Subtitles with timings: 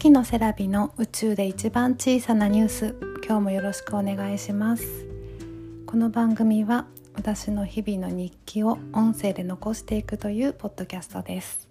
[0.00, 2.96] 月のセラビの宇宙で一番小さなニュース。
[3.22, 5.06] 今日もよろしくお願いします。
[5.84, 6.86] この番組は
[7.16, 11.68] 私の日々の日記を音声で残していくというポッドキャストです。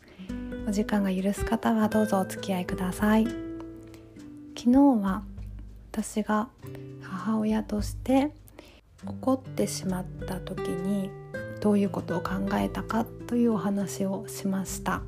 [0.67, 3.23] お時間が許す方はどうぞお付き合いください。
[3.25, 5.23] 昨日は
[5.91, 6.49] 私が
[7.01, 8.31] 母親として
[9.07, 11.09] 怒ってしまった時に
[11.61, 15.01] どういうことを考えたかというお話をしました。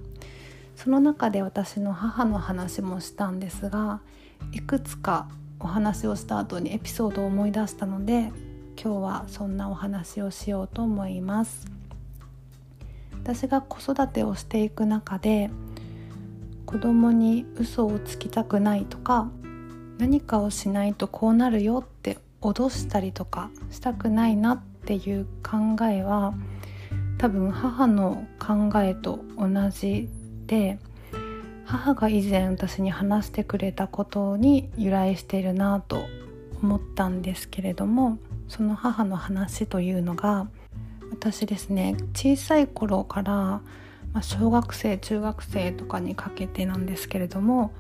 [0.76, 4.02] その中で私の母の話もしたんですが
[4.52, 5.28] いくつか
[5.60, 8.32] お話をした後にエピソードを思い出したので
[8.82, 11.68] 今日はそんなお話をしようと思います。
[13.22, 15.52] 私が子育てをしていく中で
[16.66, 19.30] 子供に嘘をつきたくないとか
[20.00, 26.34] 何かをしないとこうなるよって脅したりとかしたくないなっていう考えは
[27.20, 30.10] 多分母の考えと同じ
[30.52, 30.80] で
[31.66, 36.04] 母が以前私に話してくれたことに由来しているなと
[36.62, 38.18] 思ったんですけれども
[38.50, 40.50] その母の話というのが
[41.10, 43.62] 私ですね小さい頃から、ま
[44.16, 47.72] あ、小学生中学生とかにかけてなんですけれども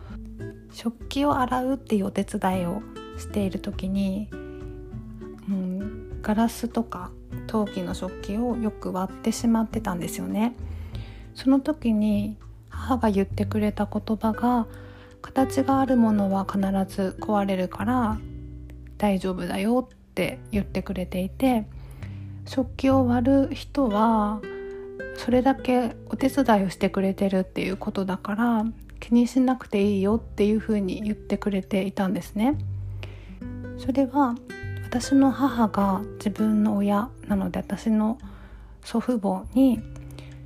[0.71, 2.81] 食器を洗うっていうお手伝いを
[3.17, 4.35] している時に、う
[5.53, 7.11] ん、ガラスとか
[7.47, 10.55] 陶器の食器をよく割ってしまってたんですよね。
[11.35, 12.37] その時に
[12.91, 14.67] 母が言ってくれた言葉が
[15.21, 16.59] 形があるものは必
[16.93, 18.17] ず壊れるから
[18.97, 21.65] 大丈夫だよって言ってくれていて
[22.45, 24.41] 食器を割る人は
[25.15, 28.65] それだけお手伝いをしてくれてるっていうことだから
[28.99, 32.55] 気にしなくていいよっていうふうに言ってくれていたんですね。
[33.77, 34.35] それは
[34.83, 38.19] 私の母が自分の親なので私の
[38.83, 39.79] 祖父母に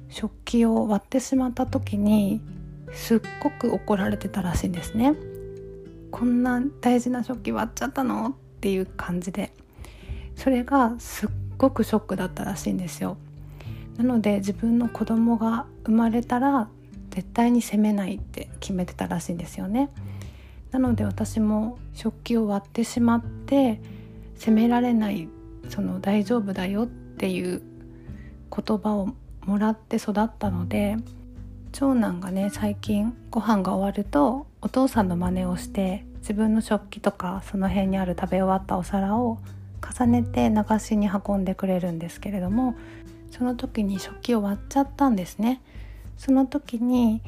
[0.10, 2.42] 食器を割ってしまった時に
[2.94, 5.16] すっごく怒られてたらしいんですね。
[6.12, 8.30] こんな大事な食器割っちゃったの？
[8.30, 9.52] っていう感じで
[10.36, 13.18] それがすっごくショックだったらしいんですよ。
[13.98, 16.68] なので自分の子供が生まれたら
[17.12, 19.90] 絶対に責めないって決めてたらしいんですよね。
[20.72, 23.80] なので私も食器を割ってしまって
[24.36, 25.30] 責められない
[25.70, 27.62] その大丈夫だよっていう
[28.52, 29.10] 言葉を
[29.46, 30.98] もらって育ったので
[31.72, 39.38] 長男がね最近ご飯が終わるとお父さんの真似をして自分の食器とかその辺にある食べ終わったお皿を
[39.98, 42.76] 重ねて流しに運んでくれるんですけれども
[43.30, 45.62] その時に食器を割っちゃったんですね。
[46.18, 47.22] その時に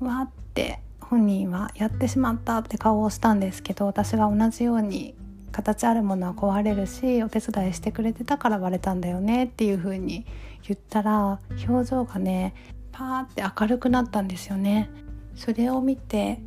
[0.00, 5.14] わって本人はやってしまったって顔をしたんですけど私が同じように
[5.52, 10.26] 形あるものは壊れるしお手伝いしてくれてたから割れたんだよねっていう風に
[10.66, 12.54] 言ったら表情がね
[12.92, 14.90] パーって明るくなったんですよね。
[15.36, 16.40] それを見て、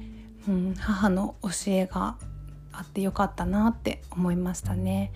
[0.47, 2.17] うん、母の教えが
[2.73, 5.13] あってよかったなって思いましたね。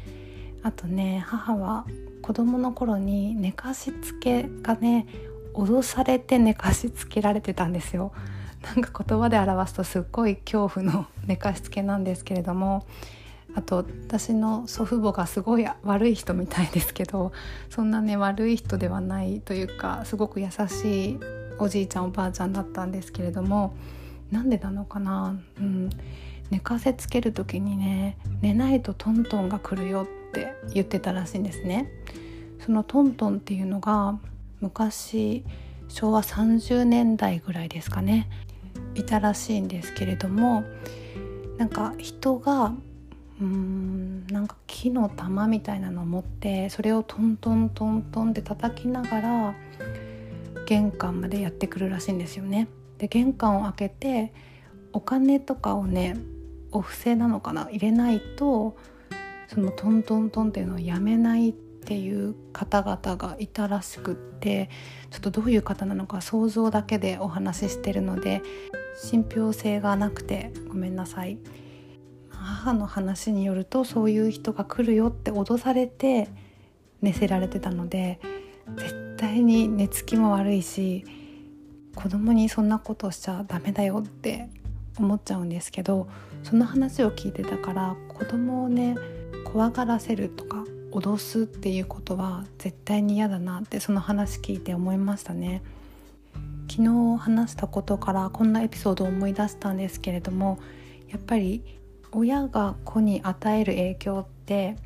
[0.64, 1.86] あとね母は
[2.22, 5.06] 子供の頃に寝かしつけがね
[5.54, 8.14] 脅されて寝かしつけられてたんですよ。
[8.64, 12.86] なんか言葉で表すとすっごい恐怖の寝かしつけなんですけれども
[13.56, 17.32] あと私の祖父母がすごい悪い人みたいですけど
[17.70, 21.20] そんなね悪い人ではないというかすごく優しい
[21.58, 23.74] おじいちゃんおばあちゃんだったんですけれども
[24.30, 25.90] なんでなのかな、うん、
[26.52, 31.90] 寝かせつける時にね寝ないとトントンが来るよって言ってたらしいんですね。
[32.60, 34.20] そのトントンっていうのが
[34.60, 35.46] 昔
[35.88, 38.30] 昭和30年代ぐらいですかね。
[38.96, 40.64] いたらしいんですけれども
[41.58, 42.74] なんか人が
[43.40, 49.56] うーんなんか木の玉みたいなのを持ってそれをトントントントンって叩きながら
[50.66, 52.68] 玄関までやってくるらしいんですよね。
[52.98, 54.34] で玄関を開けて
[54.94, 56.16] お金とかをね
[56.72, 58.78] お布施なのかな入れないと
[59.48, 64.70] そのトントントンっていうのをやめないっていう方々がいたらしくって
[65.12, 68.42] ちょっとどういう方なのか想像だけでお話ししてるので
[68.98, 71.38] 信憑性がなくてごめんなさい。
[72.46, 76.30] 母の話によるとそういう人が来るよって脅されて
[77.02, 78.20] 寝せられてたので
[78.78, 81.04] 絶対に寝つきも悪いし
[81.96, 84.50] 子供にそんなことしちゃダメだよって
[84.98, 86.08] 思っちゃうんですけど
[86.44, 88.96] その話を聞いてたから子供をね
[89.44, 95.62] 怖がらせるとか脅すっていうことは絶対に嫌だなってその話聞いて思いましたね。
[96.70, 100.58] 昨日話したことからこんなエピソードを思い出したんですけれども
[101.10, 101.64] やっぱり
[102.16, 104.78] 親が子に与える影響って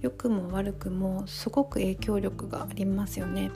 [0.00, 3.50] 良くも悪くもすごく影響力がありますよね。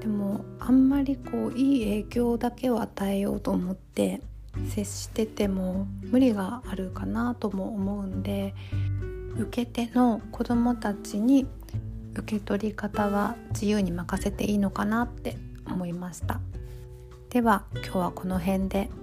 [0.00, 4.20] でもあんまりこういい影響だけを与えようと思って
[4.68, 8.52] 接してても無理があるかなとも思うんで
[9.38, 11.46] 受け手の子どもたちに
[12.14, 16.40] 受け取り方は自由に任せていいのかなって思いました。
[17.30, 19.01] では今日はこの辺で。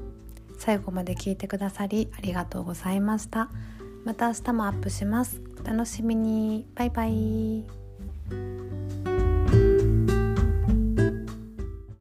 [0.60, 3.50] 最後まで聞いてくださりありがとうございました。
[4.06, 5.42] また明日もアップします。
[5.60, 6.68] お楽しみに。
[6.76, 7.66] バイバイ。